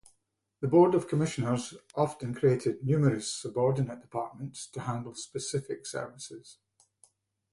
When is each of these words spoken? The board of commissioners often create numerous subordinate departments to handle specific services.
The 0.61 0.67
board 0.67 0.95
of 0.95 1.07
commissioners 1.07 1.75
often 1.93 2.33
create 2.33 2.65
numerous 2.83 3.31
subordinate 3.31 4.01
departments 4.01 4.65
to 4.71 4.79
handle 4.79 5.13
specific 5.13 5.85
services. 5.85 6.57